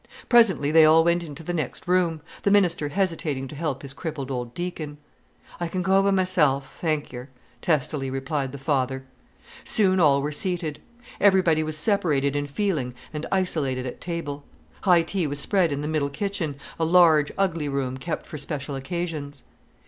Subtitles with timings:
[0.29, 4.31] Presently they all went into the next room, the minister hesitating to help his crippled
[4.31, 4.97] old deacon.
[5.59, 7.29] "I can go by myself, thank yer,"
[7.61, 9.05] testily replied the father.
[9.63, 10.81] Soon all were seated.
[11.19, 14.43] Everybody was separated in feeling and isolated at table.
[14.81, 18.73] High tea was spread in the middle kitchen, a large, ugly room kept for special
[18.75, 19.43] occasions.